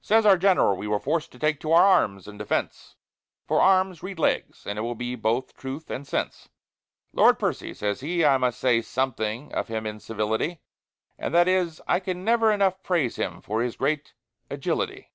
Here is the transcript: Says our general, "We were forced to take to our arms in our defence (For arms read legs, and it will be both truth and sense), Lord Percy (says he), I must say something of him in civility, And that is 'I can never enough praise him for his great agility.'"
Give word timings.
Says 0.00 0.26
our 0.26 0.36
general, 0.36 0.76
"We 0.76 0.88
were 0.88 0.98
forced 0.98 1.30
to 1.30 1.38
take 1.38 1.60
to 1.60 1.70
our 1.70 1.84
arms 1.84 2.26
in 2.26 2.34
our 2.34 2.38
defence 2.38 2.96
(For 3.46 3.60
arms 3.60 4.02
read 4.02 4.18
legs, 4.18 4.66
and 4.66 4.76
it 4.76 4.82
will 4.82 4.96
be 4.96 5.14
both 5.14 5.56
truth 5.56 5.88
and 5.88 6.04
sense), 6.04 6.48
Lord 7.12 7.38
Percy 7.38 7.72
(says 7.74 8.00
he), 8.00 8.24
I 8.24 8.38
must 8.38 8.58
say 8.58 8.82
something 8.82 9.52
of 9.54 9.68
him 9.68 9.86
in 9.86 10.00
civility, 10.00 10.58
And 11.16 11.32
that 11.32 11.46
is 11.46 11.80
'I 11.86 12.00
can 12.00 12.24
never 12.24 12.50
enough 12.50 12.82
praise 12.82 13.14
him 13.14 13.40
for 13.40 13.62
his 13.62 13.76
great 13.76 14.14
agility.'" 14.50 15.12